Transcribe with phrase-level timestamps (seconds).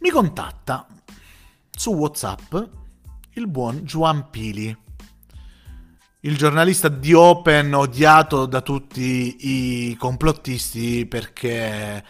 [0.00, 0.86] Mi contatta
[1.70, 2.54] su WhatsApp
[3.34, 4.74] il buon Juan Pili,
[6.20, 12.02] il giornalista di Open odiato da tutti i complottisti perché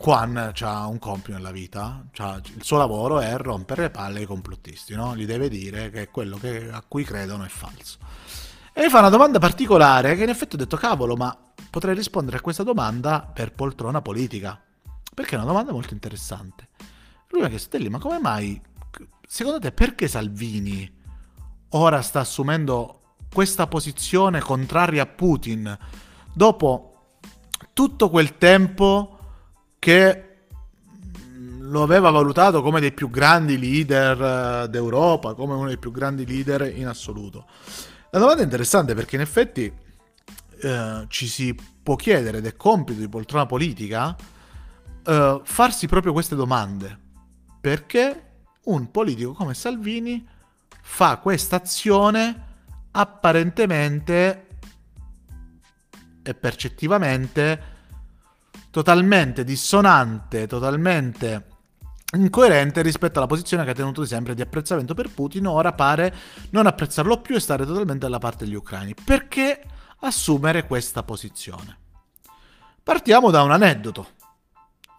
[0.00, 4.94] Juan ha un compito nella vita, il suo lavoro è rompere le palle ai complottisti,
[4.94, 5.16] no?
[5.16, 7.98] gli deve dire che quello che, a cui credono è falso.
[8.72, 11.36] E mi fa una domanda particolare che in effetti ho detto cavolo, ma
[11.68, 14.56] potrei rispondere a questa domanda per poltrona politica,
[15.12, 16.68] perché è una domanda molto interessante.
[17.32, 18.60] Lui mi ha chiesto, Telli, ma come mai,
[19.26, 20.90] secondo te, perché Salvini
[21.70, 25.78] ora sta assumendo questa posizione contraria a Putin
[26.34, 26.88] dopo
[27.72, 29.18] tutto quel tempo
[29.78, 30.44] che
[31.26, 35.90] mm, lo aveva valutato come dei più grandi leader eh, d'Europa, come uno dei più
[35.90, 37.46] grandi leader in assoluto.
[38.10, 39.72] La domanda è interessante perché in effetti
[40.60, 44.14] eh, ci si può chiedere, ed è compito di poltrona politica,
[45.02, 47.00] eh, farsi proprio queste domande.
[47.62, 48.30] Perché
[48.64, 50.26] un politico come Salvini
[50.80, 52.46] fa questa azione
[52.90, 54.46] apparentemente
[56.24, 57.62] e percettivamente
[58.70, 61.46] totalmente dissonante, totalmente
[62.16, 66.12] incoerente rispetto alla posizione che ha tenuto sempre di apprezzamento per Putin, ora pare
[66.50, 68.94] non apprezzarlo più e stare totalmente dalla parte degli ucraini.
[69.04, 69.62] Perché
[70.00, 71.78] assumere questa posizione?
[72.82, 74.20] Partiamo da un aneddoto.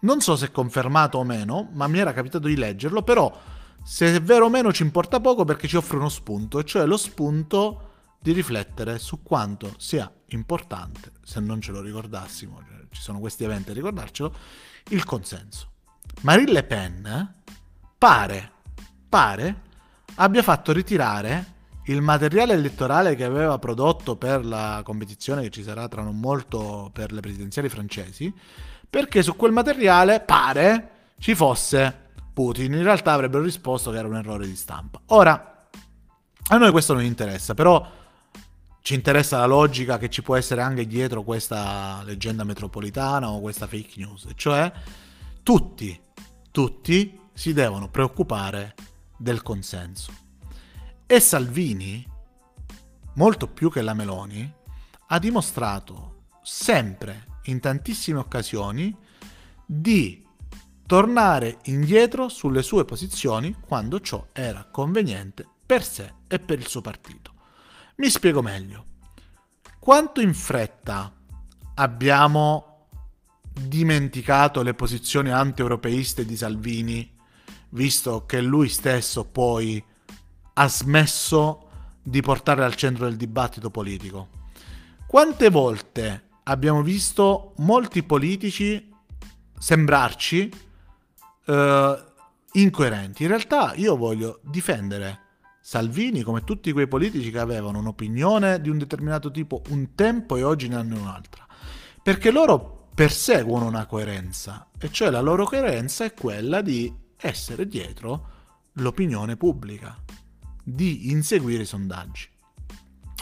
[0.04, 3.34] Non so se è confermato o meno, ma mi era capitato di leggerlo, però
[3.82, 6.84] se è vero o meno ci importa poco perché ci offre uno spunto, e cioè
[6.84, 13.00] lo spunto di riflettere su quanto sia importante, se non ce lo ricordassimo, cioè ci
[13.00, 14.34] sono questi eventi a ricordarcelo,
[14.90, 15.70] il consenso.
[16.20, 17.34] Marine Le Pen
[17.96, 18.52] pare,
[19.08, 19.62] pare
[20.16, 21.52] abbia fatto ritirare
[21.86, 26.90] il materiale elettorale che aveva prodotto per la competizione che ci sarà tra non molto
[26.92, 28.32] per le presidenziali francesi,
[28.94, 32.74] perché su quel materiale pare ci fosse Putin.
[32.74, 35.00] In realtà avrebbero risposto che era un errore di stampa.
[35.06, 35.66] Ora,
[36.46, 37.84] a noi questo non interessa, però
[38.82, 43.66] ci interessa la logica che ci può essere anche dietro questa leggenda metropolitana o questa
[43.66, 44.70] fake news, cioè
[45.42, 46.00] tutti,
[46.52, 48.76] tutti si devono preoccupare
[49.16, 50.12] del consenso.
[51.04, 52.06] E Salvini,
[53.14, 54.54] molto più che la Meloni,
[55.08, 58.96] ha dimostrato sempre, in tantissime occasioni,
[59.66, 60.24] di
[60.86, 66.80] tornare indietro sulle sue posizioni quando ciò era conveniente per sé e per il suo
[66.80, 67.32] partito.
[67.96, 68.86] Mi spiego meglio.
[69.78, 71.12] Quanto in fretta
[71.74, 72.88] abbiamo
[73.52, 77.12] dimenticato le posizioni anti-europeiste di Salvini,
[77.70, 79.82] visto che lui stesso poi
[80.54, 81.68] ha smesso
[82.02, 84.28] di portare al centro del dibattito politico?
[85.06, 88.92] Quante volte abbiamo visto molti politici
[89.58, 90.50] sembrarci
[91.46, 91.54] uh,
[92.52, 93.22] incoerenti?
[93.22, 95.20] In realtà io voglio difendere
[95.60, 100.42] Salvini, come tutti quei politici che avevano un'opinione di un determinato tipo un tempo e
[100.42, 101.46] oggi ne hanno un'altra.
[102.02, 108.28] Perché loro perseguono una coerenza, e cioè la loro coerenza è quella di essere dietro
[108.72, 109.96] l'opinione pubblica,
[110.62, 112.28] di inseguire i sondaggi.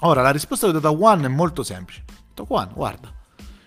[0.00, 2.04] Ora, la risposta che ho dato a Juan è molto semplice.
[2.34, 3.12] Juan, guarda,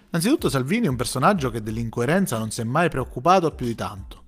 [0.10, 4.24] innanzitutto Salvini è un personaggio che dell'incoerenza non si è mai preoccupato più di tanto.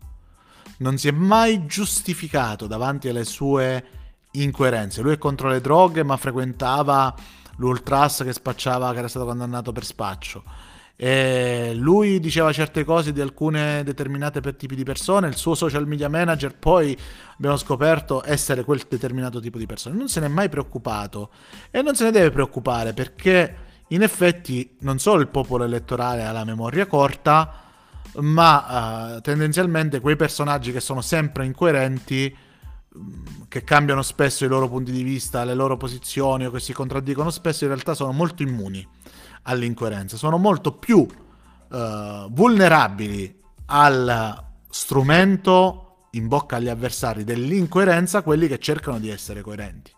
[0.80, 3.84] Non si è mai giustificato davanti alle sue
[4.32, 5.02] incoerenze.
[5.02, 7.16] Lui è contro le droghe, ma frequentava
[7.58, 10.44] l'Ultras che spacciava, che era stato condannato per spaccio.
[11.00, 16.10] E lui diceva certe cose di alcune determinate tipi di persone, il suo social media
[16.10, 16.98] manager poi
[17.36, 19.96] abbiamo scoperto essere quel determinato tipo di persone.
[19.96, 21.30] Non se n'è mai preoccupato
[21.70, 26.32] e non se ne deve preoccupare perché in effetti non solo il popolo elettorale ha
[26.32, 27.64] la memoria corta,
[28.16, 32.36] ma uh, tendenzialmente quei personaggi che sono sempre incoerenti
[33.48, 37.30] che cambiano spesso i loro punti di vista, le loro posizioni o che si contraddicono
[37.30, 38.86] spesso, in realtà sono molto immuni
[39.44, 48.60] all'incoerenza, sono molto più uh, vulnerabili al strumento in bocca agli avversari dell'incoerenza quelli che
[48.60, 49.92] cercano di essere coerenti,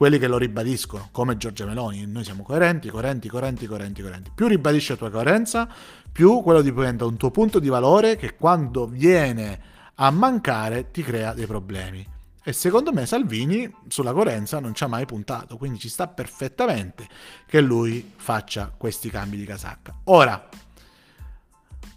[0.00, 4.30] quelli che lo ribadiscono, come Giorgia Meloni, noi siamo coerenti, coerenti, coerenti, coerenti, coerenti.
[4.34, 5.68] Più ribadisci la tua coerenza,
[6.10, 9.60] più quello diventa un tuo punto di valore che quando viene
[9.96, 12.02] a mancare ti crea dei problemi.
[12.42, 17.06] E secondo me Salvini sulla coerenza non ci ha mai puntato, quindi ci sta perfettamente
[17.44, 19.94] che lui faccia questi cambi di casacca.
[20.04, 20.48] Ora,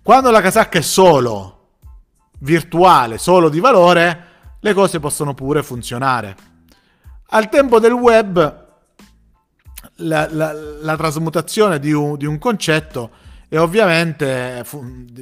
[0.01, 1.67] quando la casacca è solo
[2.39, 4.25] virtuale, solo di valore,
[4.59, 6.51] le cose possono pure funzionare.
[7.33, 8.65] Al tempo del web,
[9.97, 13.09] la, la, la trasmutazione di un, di un concetto
[13.49, 14.65] E ovviamente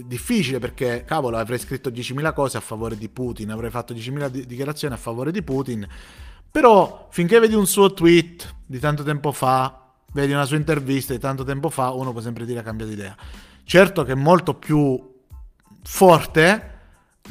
[0.06, 4.94] difficile perché, cavolo, avrei scritto 10.000 cose a favore di Putin, avrei fatto 10.000 dichiarazioni
[4.94, 5.86] a favore di Putin,
[6.50, 11.20] però finché vedi un suo tweet di tanto tempo fa, vedi una sua intervista di
[11.20, 13.14] tanto tempo fa, uno può sempre dire cambia di idea.
[13.66, 14.98] Certo che è molto più
[15.84, 16.71] forte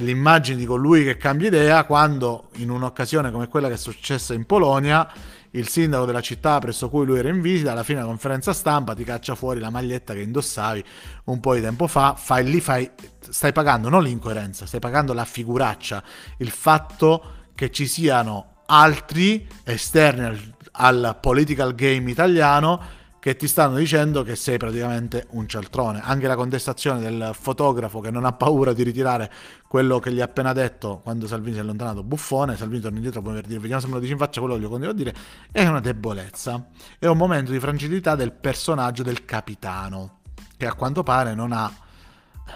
[0.05, 4.45] l'immagine di colui che cambia idea quando in un'occasione come quella che è successa in
[4.45, 5.11] Polonia
[5.53, 8.95] il sindaco della città presso cui lui era in visita, alla fine della conferenza stampa
[8.95, 10.85] ti caccia fuori la maglietta che indossavi
[11.25, 12.89] un po' di tempo fa, fai lì, fai,
[13.19, 16.03] stai pagando non l'incoerenza, stai pagando la figuraccia,
[16.39, 23.77] il fatto che ci siano altri esterni al, al political game italiano che ti stanno
[23.77, 26.01] dicendo che sei praticamente un cialtrone.
[26.03, 29.31] Anche la contestazione del fotografo che non ha paura di ritirare
[29.69, 33.21] quello che gli ha appena detto quando Salvini si è allontanato, buffone, Salvini torna indietro
[33.21, 35.15] per dire vediamo se me lo dici in faccia quello che gli continuo a dire,
[35.53, 36.67] è una debolezza.
[36.99, 40.21] È un momento di fragilità del personaggio del capitano,
[40.57, 41.71] che a quanto pare non ha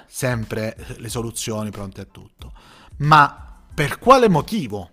[0.07, 2.53] sempre le soluzioni pronte a tutto.
[2.99, 4.91] Ma per quale motivo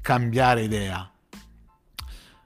[0.00, 1.11] cambiare idea?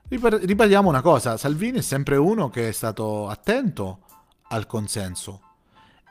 [0.08, 3.98] Ribadiamo una cosa, Salvini è sempre uno che è stato attento
[4.48, 5.40] al consenso.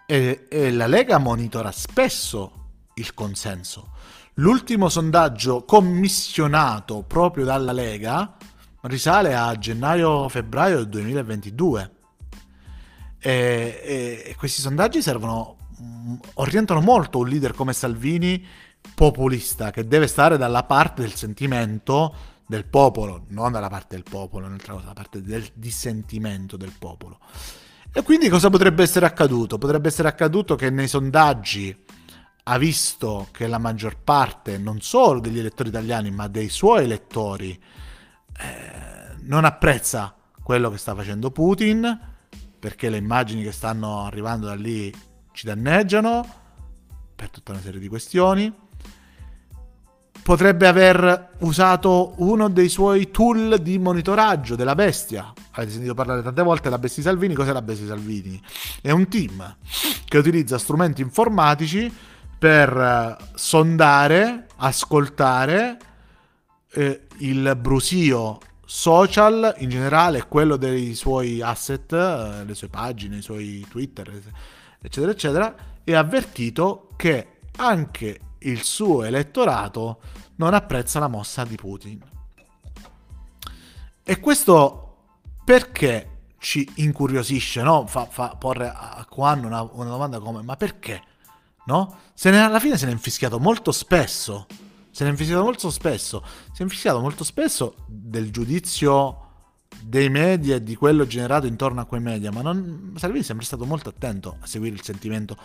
[0.05, 2.63] E, e la Lega monitora spesso
[2.95, 3.93] il consenso.
[4.35, 8.35] L'ultimo sondaggio commissionato proprio dalla Lega
[8.81, 11.91] risale a gennaio-febbraio del 2022
[13.17, 18.45] e, e, questi sondaggi servono, mm, orientano molto un leader come Salvini
[18.93, 24.45] populista che deve stare dalla parte del sentimento del popolo, non dalla parte del popolo,
[24.45, 27.19] un'altra cosa, dalla parte del dissentimento del popolo.
[27.91, 29.57] E quindi cosa potrebbe essere accaduto?
[29.57, 31.83] Potrebbe essere accaduto che nei sondaggi
[32.47, 37.51] ha visto che la maggior parte, non solo degli elettori italiani, ma dei suoi elettori,
[38.37, 41.99] eh, non apprezza quello che sta facendo Putin,
[42.59, 44.93] perché le immagini che stanno arrivando da lì
[45.31, 46.43] ci danneggiano,
[47.15, 48.53] per tutta una serie di questioni
[50.25, 55.31] potrebbe aver usato uno dei suoi tool di monitoraggio della bestia.
[55.51, 57.35] Avete sentito parlare tante volte della bestia Salvini?
[57.35, 58.41] Cos'è la bestia Salvini?
[58.81, 59.55] È un team
[60.03, 61.93] che utilizza strumenti informatici
[62.39, 65.77] per eh, sondare, ascoltare
[66.71, 73.21] eh, il brusio social in generale, quello dei suoi asset, eh, le sue pagine, i
[73.21, 74.11] suoi Twitter,
[74.81, 77.27] eccetera, eccetera, e ha avvertito che
[77.57, 79.99] anche il suo elettorato
[80.35, 82.01] non apprezza la mossa di Putin.
[84.03, 84.97] E questo
[85.43, 87.87] perché ci incuriosisce, no?
[87.87, 91.01] Fa, fa porre a Quan una, una, domanda come, ma perché?
[91.65, 91.97] No?
[92.13, 94.45] Se ne, alla fine se ne è infischiato molto spesso,
[94.91, 99.21] se ne è infischiato molto spesso, si è infischiato molto spesso del giudizio
[99.81, 103.45] dei media e di quello generato intorno a quei media, ma non, Salvini è sempre
[103.45, 105.35] stato molto attento a seguire il sentimento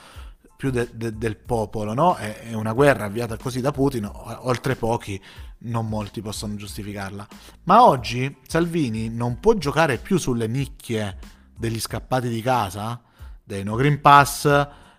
[0.61, 2.17] più de, de, del popolo, no?
[2.17, 4.07] È, è, una guerra avviata così da Putin,
[4.41, 5.19] oltre pochi,
[5.61, 7.27] non molti possono giustificarla.
[7.63, 11.17] Ma oggi Salvini non può giocare più sulle nicchie
[11.57, 13.01] degli scappati di casa,
[13.43, 14.45] dei no green pass,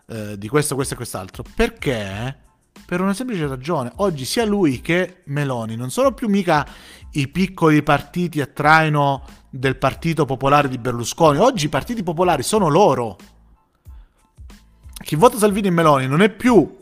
[0.08, 2.36] eh, di questo, questo e quest'altro, perché
[2.84, 3.92] per una semplice ragione.
[3.98, 6.68] Oggi sia lui che Meloni non sono più mica
[7.12, 11.38] i piccoli partiti a traino del partito popolare di Berlusconi.
[11.38, 13.18] Oggi i partiti popolari sono loro
[15.02, 16.80] chi vota Salvini e Meloni non è più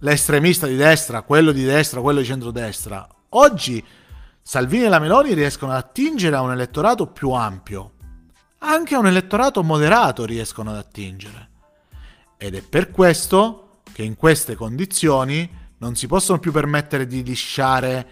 [0.00, 3.06] l'estremista di destra, quello di destra, quello di centrodestra.
[3.30, 3.84] Oggi
[4.40, 7.92] Salvini e la Meloni riescono ad attingere a un elettorato più ampio.
[8.58, 11.48] Anche a un elettorato moderato riescono ad attingere.
[12.36, 18.06] Ed è per questo che in queste condizioni non si possono più permettere di lisciare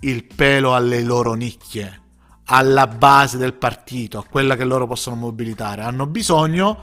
[0.00, 2.00] il pelo alle loro nicchie,
[2.46, 5.82] alla base del partito, a quella che loro possono mobilitare.
[5.82, 6.78] Hanno bisogno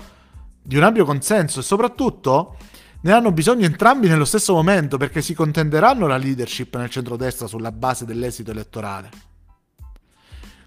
[0.62, 2.58] di un ampio consenso e soprattutto
[3.02, 7.72] ne hanno bisogno entrambi nello stesso momento perché si contenderanno la leadership nel centrodestra sulla
[7.72, 9.10] base dell'esito elettorale.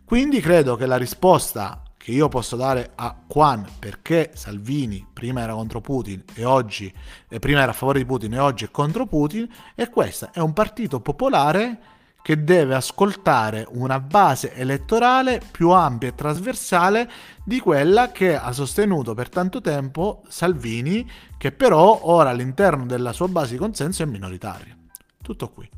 [0.04, 5.54] Quindi credo che la risposta che io posso dare a Quan perché Salvini prima era
[5.54, 6.92] contro Putin e oggi
[7.40, 10.52] prima era a favore di Putin e oggi è contro Putin è questa, è un
[10.52, 11.80] partito popolare
[12.24, 17.10] che deve ascoltare una base elettorale più ampia e trasversale
[17.44, 23.28] di quella che ha sostenuto per tanto tempo Salvini, che però ora all'interno della sua
[23.28, 24.74] base di consenso è minoritaria.
[25.20, 25.68] Tutto qui.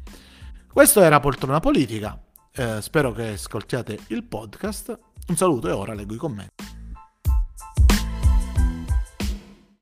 [0.72, 2.16] Questo era Poltrona Politica,
[2.52, 4.96] eh, spero che ascoltiate il podcast.
[5.26, 6.75] Un saluto e ora leggo i commenti.